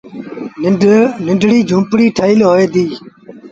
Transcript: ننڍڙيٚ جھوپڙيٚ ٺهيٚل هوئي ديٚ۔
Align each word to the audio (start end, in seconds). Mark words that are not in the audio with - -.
ننڍڙيٚ 1.27 1.67
جھوپڙيٚ 1.69 2.15
ٺهيٚل 2.17 2.39
هوئي 2.47 2.65
ديٚ۔ 2.73 2.91